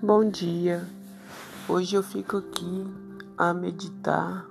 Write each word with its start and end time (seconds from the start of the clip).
Bom 0.00 0.30
dia. 0.30 0.86
Hoje 1.68 1.96
eu 1.96 2.04
fico 2.04 2.36
aqui 2.36 2.86
a 3.36 3.52
meditar. 3.52 4.46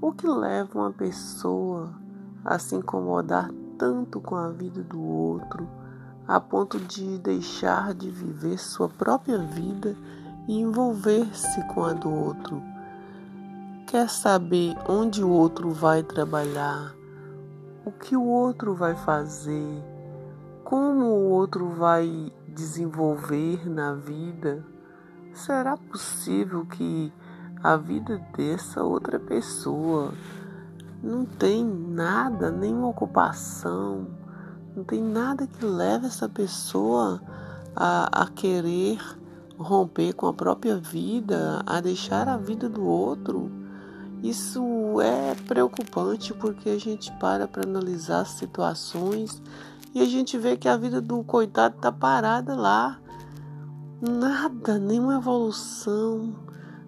O 0.00 0.12
que 0.12 0.24
leva 0.24 0.78
uma 0.78 0.92
pessoa 0.92 1.92
a 2.44 2.56
se 2.56 2.76
incomodar 2.76 3.50
tanto 3.76 4.20
com 4.20 4.36
a 4.36 4.48
vida 4.48 4.84
do 4.84 5.02
outro, 5.02 5.68
a 6.28 6.38
ponto 6.38 6.78
de 6.78 7.18
deixar 7.18 7.92
de 7.92 8.08
viver 8.08 8.56
sua 8.56 8.88
própria 8.88 9.38
vida 9.38 9.96
e 10.46 10.60
envolver-se 10.60 11.60
com 11.74 11.82
a 11.82 11.92
do 11.92 12.08
outro? 12.08 12.62
Quer 13.88 14.08
saber 14.08 14.76
onde 14.88 15.24
o 15.24 15.28
outro 15.28 15.72
vai 15.72 16.04
trabalhar, 16.04 16.94
o 17.84 17.90
que 17.90 18.14
o 18.14 18.22
outro 18.22 18.76
vai 18.76 18.94
fazer, 18.94 19.82
como 20.62 21.04
o 21.06 21.30
outro 21.30 21.68
vai 21.70 22.32
desenvolver 22.54 23.68
na 23.68 23.94
vida, 23.94 24.64
será 25.32 25.76
possível 25.76 26.66
que 26.66 27.12
a 27.62 27.76
vida 27.76 28.20
dessa 28.36 28.82
outra 28.82 29.18
pessoa 29.18 30.12
não 31.02 31.24
tem 31.24 31.64
nada, 31.64 32.50
nenhuma 32.50 32.88
ocupação, 32.88 34.08
não 34.74 34.84
tem 34.84 35.02
nada 35.02 35.46
que 35.46 35.64
leve 35.64 36.06
essa 36.06 36.28
pessoa 36.28 37.20
a, 37.74 38.22
a 38.22 38.28
querer 38.28 38.98
romper 39.58 40.14
com 40.14 40.26
a 40.26 40.32
própria 40.32 40.76
vida, 40.76 41.62
a 41.66 41.80
deixar 41.80 42.28
a 42.28 42.36
vida 42.36 42.68
do 42.68 42.84
outro. 42.84 43.50
Isso 44.22 45.00
é 45.00 45.34
preocupante 45.46 46.34
porque 46.34 46.68
a 46.68 46.78
gente 46.78 47.10
para 47.12 47.48
para 47.48 47.66
analisar 47.66 48.26
situações 48.26 49.42
e 49.94 50.00
a 50.00 50.04
gente 50.04 50.38
vê 50.38 50.56
que 50.56 50.68
a 50.68 50.76
vida 50.76 51.00
do 51.00 51.24
coitado 51.24 51.76
tá 51.80 51.90
parada 51.90 52.54
lá. 52.54 53.00
Nada, 54.00 54.78
nenhuma 54.78 55.16
evolução. 55.16 56.34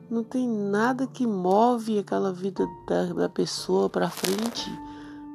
Não 0.09 0.23
tem 0.23 0.49
nada 0.49 1.07
que 1.07 1.27
move 1.27 1.99
aquela 1.99 2.33
vida 2.33 2.65
da, 2.87 3.07
da 3.13 3.29
pessoa 3.29 3.91
para 3.91 4.09
frente. 4.09 4.71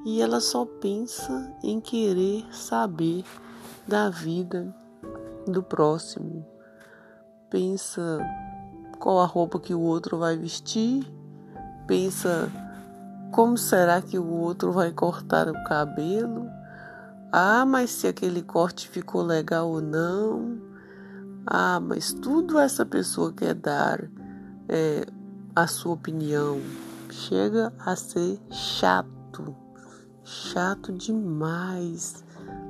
E 0.05 0.21
ela 0.21 0.39
só 0.39 0.65
pensa 0.65 1.53
em 1.61 1.81
querer 1.81 2.45
saber 2.51 3.25
da 3.85 4.09
vida 4.09 4.73
do 5.45 5.61
próximo. 5.61 6.45
Pensa 7.49 8.19
qual 8.97 9.19
a 9.19 9.25
roupa 9.25 9.59
que 9.59 9.73
o 9.73 9.81
outro 9.81 10.17
vai 10.17 10.37
vestir. 10.37 11.05
Pensa 11.85 12.49
como 13.33 13.57
será 13.57 14.01
que 14.01 14.17
o 14.17 14.25
outro 14.25 14.71
vai 14.71 14.91
cortar 14.91 15.49
o 15.49 15.63
cabelo 15.65 16.47
ah, 17.31 17.65
mas 17.65 17.89
se 17.89 18.07
aquele 18.07 18.41
corte 18.41 18.87
ficou 18.87 19.21
legal 19.21 19.69
ou 19.69 19.81
não. 19.81 20.57
Ah, 21.45 21.79
mas 21.79 22.13
tudo 22.13 22.57
essa 22.57 22.85
pessoa 22.85 23.33
quer 23.33 23.53
dar 23.53 24.09
é, 24.69 25.05
a 25.55 25.67
sua 25.67 25.93
opinião. 25.93 26.61
Chega 27.09 27.73
a 27.79 27.95
ser 27.95 28.39
chato. 28.49 29.55
Chato 30.23 30.91
demais 30.91 32.23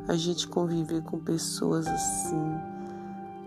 a 0.07 0.15
gente 0.15 0.47
conviver 0.47 1.01
com 1.01 1.19
pessoas 1.19 1.87
assim. 1.87 2.55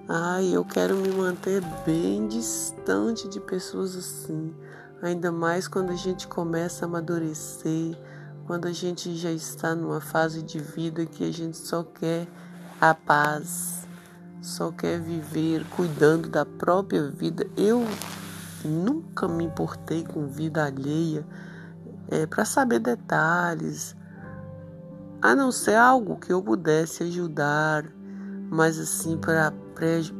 Ai, 0.08 0.54
eu 0.54 0.64
quero 0.64 0.96
me 0.96 1.10
manter 1.10 1.62
bem 1.84 2.26
distante 2.26 3.28
de 3.28 3.40
pessoas 3.40 3.96
assim. 3.96 4.54
Ainda 5.02 5.32
mais 5.32 5.66
quando 5.66 5.90
a 5.90 5.96
gente 5.96 6.26
começa 6.26 6.84
a 6.84 6.88
amadurecer 6.88 7.96
quando 8.50 8.66
a 8.66 8.72
gente 8.72 9.14
já 9.14 9.30
está 9.30 9.76
numa 9.76 10.00
fase 10.00 10.42
de 10.42 10.58
vida 10.58 11.06
que 11.06 11.22
a 11.22 11.32
gente 11.32 11.56
só 11.56 11.84
quer 11.84 12.26
a 12.80 12.92
paz, 12.92 13.86
só 14.42 14.72
quer 14.72 15.00
viver 15.00 15.64
cuidando 15.76 16.28
da 16.28 16.44
própria 16.44 17.08
vida. 17.10 17.46
Eu 17.56 17.84
nunca 18.64 19.28
me 19.28 19.44
importei 19.44 20.02
com 20.02 20.26
vida 20.26 20.64
alheia 20.64 21.24
é, 22.08 22.26
para 22.26 22.44
saber 22.44 22.80
detalhes, 22.80 23.94
a 25.22 25.32
não 25.32 25.52
ser 25.52 25.76
algo 25.76 26.16
que 26.16 26.32
eu 26.32 26.42
pudesse 26.42 27.04
ajudar, 27.04 27.84
mas 28.50 28.80
assim 28.80 29.16
para 29.16 29.52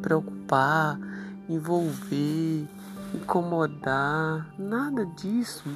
preocupar, 0.01 1.01
envolver, 1.49 2.69
incomodar, 3.13 4.55
nada 4.57 5.05
disso. 5.17 5.69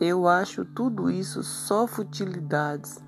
Eu 0.00 0.26
acho 0.26 0.64
tudo 0.64 1.10
isso 1.10 1.42
só 1.42 1.86
futilidades, 1.86 3.04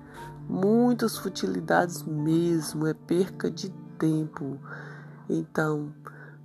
muitas 0.47 1.17
futilidades 1.17 2.03
mesmo, 2.03 2.85
é 2.85 2.93
perca 2.93 3.49
de 3.49 3.71
tempo. 3.97 4.59
Então, 5.27 5.91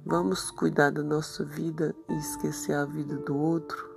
vamos 0.07 0.51
cuidar 0.51 0.91
da 0.91 1.03
nossa 1.03 1.45
vida 1.45 1.95
e 2.09 2.15
esquecer 2.15 2.73
a 2.73 2.87
vida 2.87 3.17
do 3.19 3.37
outro. 3.37 3.88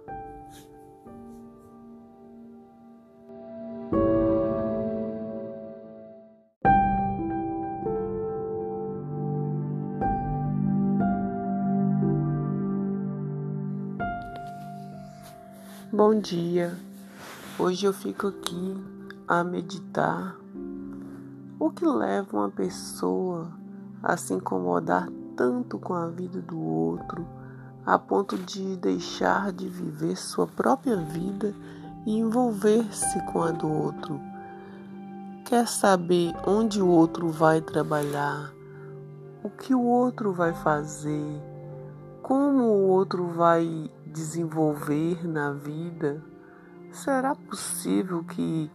Bom 15.93 16.17
dia. 16.17 16.73
Hoje 17.59 17.85
eu 17.85 17.91
fico 17.91 18.27
aqui 18.27 18.77
a 19.27 19.43
meditar. 19.43 20.37
O 21.59 21.69
que 21.69 21.85
leva 21.85 22.37
uma 22.37 22.49
pessoa 22.49 23.51
a 24.01 24.15
se 24.15 24.33
incomodar 24.33 25.09
tanto 25.35 25.77
com 25.77 25.93
a 25.93 26.07
vida 26.07 26.39
do 26.39 26.57
outro, 26.57 27.27
a 27.85 27.99
ponto 27.99 28.37
de 28.37 28.77
deixar 28.77 29.51
de 29.51 29.67
viver 29.67 30.15
sua 30.15 30.47
própria 30.47 30.95
vida 30.95 31.53
e 32.05 32.17
envolver-se 32.17 33.19
com 33.25 33.43
a 33.43 33.51
do 33.51 33.69
outro? 33.69 34.17
Quer 35.43 35.67
saber 35.67 36.33
onde 36.47 36.81
o 36.81 36.87
outro 36.87 37.27
vai 37.27 37.59
trabalhar, 37.59 38.53
o 39.43 39.49
que 39.49 39.75
o 39.75 39.81
outro 39.81 40.31
vai 40.31 40.53
fazer, 40.53 41.43
como 42.21 42.63
o 42.63 42.87
outro 42.87 43.27
vai 43.27 43.91
desenvolver 44.11 45.27
na 45.27 45.51
vida, 45.51 46.23
será 46.91 47.35
possível 47.35 48.23
que 48.23 48.69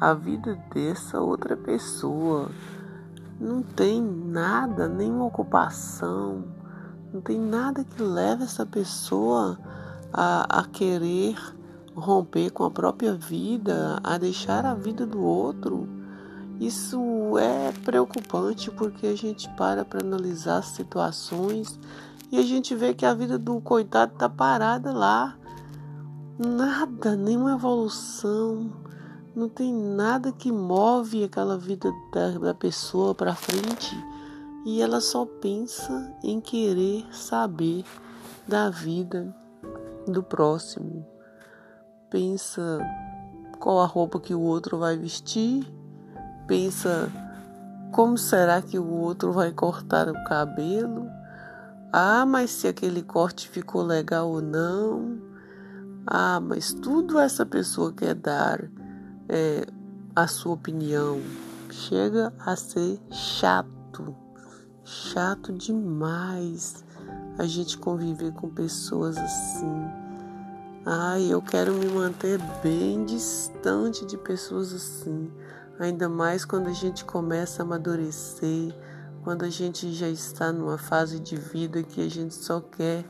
a 0.00 0.14
vida 0.14 0.58
dessa 0.72 1.20
outra 1.20 1.56
pessoa 1.56 2.50
não 3.38 3.62
tem 3.62 4.02
nada, 4.02 4.88
nenhuma 4.88 5.26
ocupação, 5.26 6.44
não 7.12 7.20
tem 7.20 7.38
nada 7.38 7.84
que 7.84 8.02
leve 8.02 8.44
essa 8.44 8.66
pessoa 8.66 9.58
a, 10.12 10.60
a 10.60 10.64
querer 10.64 11.36
romper 11.94 12.50
com 12.50 12.64
a 12.64 12.70
própria 12.70 13.14
vida, 13.14 13.98
a 14.02 14.18
deixar 14.18 14.64
a 14.64 14.74
vida 14.74 15.06
do 15.06 15.20
outro. 15.20 15.88
Isso 16.58 17.38
é 17.38 17.72
preocupante 17.84 18.70
porque 18.70 19.06
a 19.06 19.16
gente 19.16 19.48
para 19.56 19.84
para 19.84 20.04
analisar 20.04 20.62
situações 20.62 21.78
e 22.32 22.38
a 22.38 22.42
gente 22.42 22.76
vê 22.76 22.94
que 22.94 23.04
a 23.04 23.12
vida 23.12 23.36
do 23.36 23.60
coitado 23.60 24.14
tá 24.16 24.28
parada 24.28 24.92
lá. 24.92 25.36
Nada, 26.38 27.16
nenhuma 27.16 27.54
evolução. 27.54 28.70
Não 29.34 29.48
tem 29.48 29.74
nada 29.74 30.30
que 30.30 30.52
move 30.52 31.24
aquela 31.24 31.58
vida 31.58 31.92
da, 32.12 32.38
da 32.38 32.54
pessoa 32.54 33.16
para 33.16 33.34
frente. 33.34 33.96
E 34.64 34.80
ela 34.80 35.00
só 35.00 35.26
pensa 35.26 36.14
em 36.22 36.40
querer 36.40 37.04
saber 37.12 37.84
da 38.46 38.70
vida 38.70 39.34
do 40.06 40.22
próximo. 40.22 41.04
Pensa 42.10 42.78
qual 43.58 43.80
a 43.80 43.86
roupa 43.86 44.20
que 44.20 44.34
o 44.34 44.40
outro 44.40 44.78
vai 44.78 44.96
vestir. 44.96 45.66
Pensa 46.46 47.10
como 47.90 48.16
será 48.16 48.62
que 48.62 48.78
o 48.78 48.88
outro 48.88 49.32
vai 49.32 49.50
cortar 49.50 50.08
o 50.08 50.24
cabelo 50.24 51.19
ah, 51.92 52.24
mas 52.24 52.50
se 52.50 52.68
aquele 52.68 53.02
corte 53.02 53.48
ficou 53.48 53.82
legal 53.82 54.28
ou 54.28 54.40
não. 54.40 55.18
Ah, 56.06 56.40
mas 56.40 56.72
tudo 56.72 57.18
essa 57.18 57.44
pessoa 57.44 57.92
quer 57.92 58.14
dar 58.14 58.62
é, 59.28 59.66
a 60.14 60.26
sua 60.26 60.54
opinião. 60.54 61.20
Chega 61.70 62.32
a 62.38 62.54
ser 62.54 63.00
chato. 63.10 64.14
Chato 64.84 65.52
demais 65.52 66.84
a 67.38 67.46
gente 67.46 67.78
conviver 67.78 68.32
com 68.32 68.48
pessoas 68.48 69.16
assim. 69.16 69.84
Ai, 70.86 71.32
eu 71.32 71.42
quero 71.42 71.74
me 71.74 71.86
manter 71.86 72.38
bem 72.62 73.04
distante 73.04 74.06
de 74.06 74.16
pessoas 74.16 74.72
assim. 74.72 75.30
Ainda 75.78 76.08
mais 76.08 76.44
quando 76.44 76.68
a 76.68 76.72
gente 76.72 77.04
começa 77.04 77.62
a 77.62 77.64
amadurecer 77.64 78.74
quando 79.22 79.44
a 79.44 79.50
gente 79.50 79.92
já 79.92 80.08
está 80.08 80.52
numa 80.52 80.78
fase 80.78 81.20
de 81.20 81.36
vida 81.36 81.82
que 81.82 82.00
a 82.00 82.10
gente 82.10 82.34
só 82.34 82.60
quer 82.60 83.04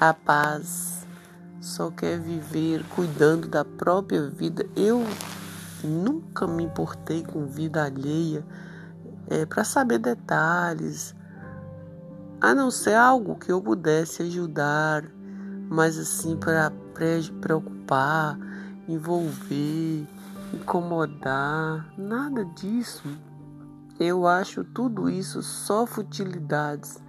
a 0.00 0.12
paz, 0.12 1.06
só 1.60 1.90
quer 1.90 2.18
viver 2.18 2.84
cuidando 2.94 3.46
da 3.46 3.64
própria 3.64 4.28
vida. 4.28 4.66
Eu 4.74 5.04
nunca 5.84 6.46
me 6.46 6.64
importei 6.64 7.22
com 7.22 7.46
vida 7.46 7.84
alheia 7.84 8.44
é, 9.28 9.46
para 9.46 9.62
saber 9.62 9.98
detalhes, 9.98 11.14
a 12.40 12.52
não 12.54 12.70
ser 12.70 12.94
algo 12.94 13.36
que 13.36 13.52
eu 13.52 13.60
pudesse 13.60 14.22
ajudar, 14.22 15.04
mas 15.68 15.96
assim 15.96 16.36
para 16.36 16.72
preocupar, 17.40 18.36
envolver, 18.88 20.06
incomodar, 20.52 21.86
nada 21.96 22.44
disso. 22.44 23.08
Eu 24.00 24.26
acho 24.26 24.64
tudo 24.64 25.08
isso 25.08 25.42
só 25.42 25.86
futilidades, 25.86 27.02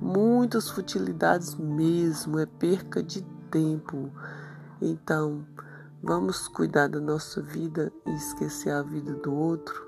muitas 0.00 0.70
futilidades 0.70 1.54
mesmo, 1.56 2.38
é 2.38 2.46
perca 2.46 3.02
de 3.02 3.22
tempo. 3.50 4.10
Então, 4.80 5.44
vamos 6.02 6.46
cuidar 6.48 6.88
da 6.88 7.00
nossa 7.00 7.42
vida 7.42 7.92
e 8.06 8.12
esquecer 8.12 8.70
a 8.70 8.82
vida 8.82 9.14
do 9.14 9.34
outro. 9.34 9.86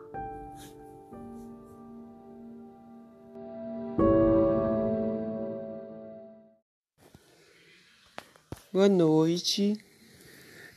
Boa 8.72 8.88
noite. 8.88 9.76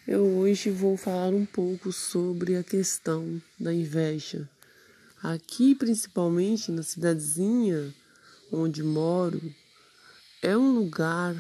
Eu 0.08 0.24
hoje 0.40 0.70
vou 0.70 0.98
falar 0.98 1.30
um 1.30 1.46
pouco 1.46 1.92
sobre 1.92 2.58
a 2.58 2.64
questão 2.64 3.42
da 3.60 3.74
inveja. 3.74 4.50
Aqui, 5.24 5.74
principalmente 5.74 6.70
na 6.70 6.84
cidadezinha 6.84 7.96
onde 8.52 8.84
moro, 8.84 9.56
é 10.42 10.58
um 10.58 10.74
lugar 10.74 11.34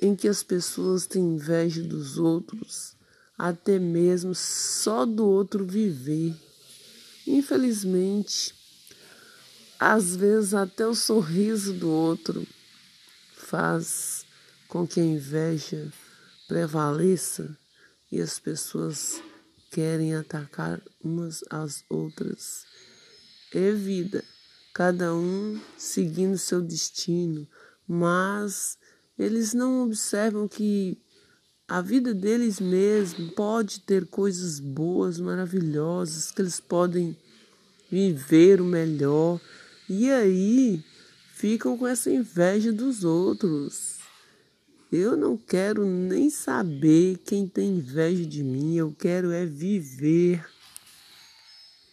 em 0.00 0.16
que 0.16 0.26
as 0.26 0.42
pessoas 0.42 1.06
têm 1.06 1.34
inveja 1.34 1.82
dos 1.82 2.16
outros, 2.16 2.96
até 3.36 3.78
mesmo 3.78 4.34
só 4.34 5.04
do 5.04 5.26
outro 5.26 5.66
viver. 5.66 6.34
Infelizmente, 7.26 8.54
às 9.78 10.16
vezes 10.16 10.54
até 10.54 10.86
o 10.86 10.94
sorriso 10.94 11.74
do 11.74 11.90
outro 11.90 12.46
faz 13.36 14.24
com 14.66 14.86
que 14.86 14.98
a 14.98 15.04
inveja 15.04 15.92
prevaleça 16.48 17.54
e 18.10 18.18
as 18.18 18.38
pessoas 18.38 19.20
querem 19.70 20.14
atacar 20.14 20.80
umas 21.02 21.44
às 21.50 21.84
outras. 21.90 22.64
É 23.56 23.70
vida, 23.70 24.24
cada 24.74 25.14
um 25.14 25.60
seguindo 25.78 26.36
seu 26.36 26.60
destino, 26.60 27.46
mas 27.86 28.76
eles 29.16 29.54
não 29.54 29.84
observam 29.84 30.48
que 30.48 30.98
a 31.68 31.80
vida 31.80 32.12
deles 32.12 32.58
mesmo 32.58 33.30
pode 33.30 33.82
ter 33.82 34.06
coisas 34.06 34.58
boas, 34.58 35.20
maravilhosas, 35.20 36.32
que 36.32 36.42
eles 36.42 36.58
podem 36.58 37.16
viver 37.88 38.60
o 38.60 38.64
melhor. 38.64 39.40
E 39.88 40.10
aí 40.10 40.84
ficam 41.32 41.78
com 41.78 41.86
essa 41.86 42.10
inveja 42.10 42.72
dos 42.72 43.04
outros. 43.04 43.98
Eu 44.90 45.16
não 45.16 45.36
quero 45.36 45.86
nem 45.86 46.28
saber 46.28 47.18
quem 47.18 47.46
tem 47.46 47.76
inveja 47.76 48.26
de 48.26 48.42
mim, 48.42 48.74
eu 48.74 48.92
quero 48.98 49.30
é 49.30 49.46
viver 49.46 50.44